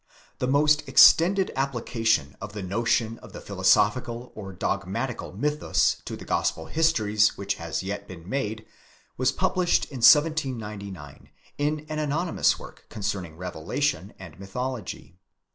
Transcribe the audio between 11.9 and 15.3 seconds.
anonymous work concerning Revelation and My thology.